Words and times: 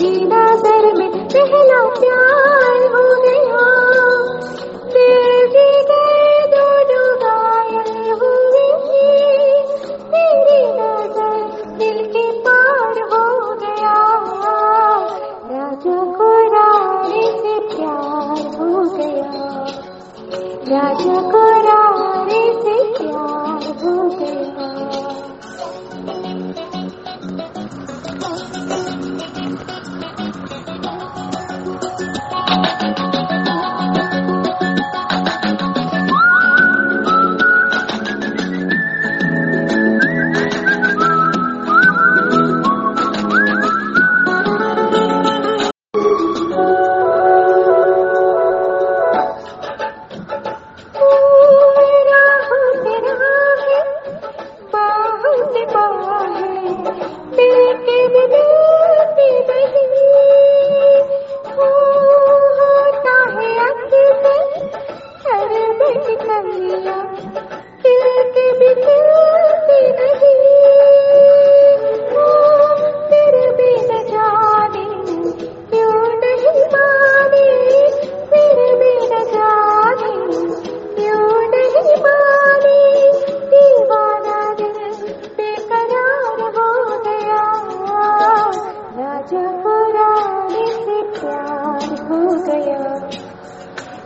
तेरी 0.00 0.24
नज़र 0.24 0.84
में 0.98 1.10
पहला 1.28 1.80
प्यार 1.88 2.84
हो 2.92 3.02
गया। 3.22 3.64
फिर 4.92 5.48
भी 5.48 5.66
गए 5.90 6.46
दोनों 6.52 7.08
घायल 7.18 8.12
हुए 8.20 8.68
नज़र 10.78 11.36
दिल 11.78 11.98
के 12.06 12.24
पार 12.40 13.02
हो 13.12 13.54
गया। 13.54 13.94
राजा 15.50 15.98
को 16.16 16.30
रानी 16.56 17.26
से 17.26 17.58
प्यार 17.76 18.42
हो 18.56 18.72
गया। 18.96 19.32
राजा 20.72 21.20
को 21.30 21.49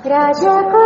राजा 0.06 0.54
को 0.72 0.80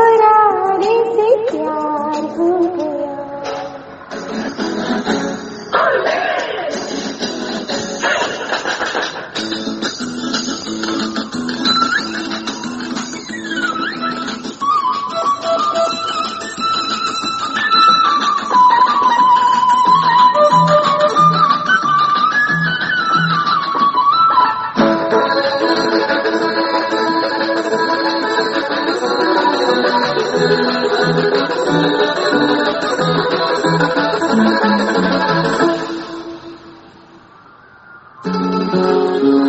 रानी 38.74 39.48